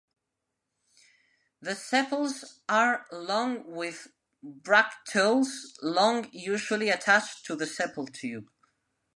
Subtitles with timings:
[1.61, 4.07] The sepals are long with
[4.43, 8.49] bracteoles long usually attached to the sepal tube.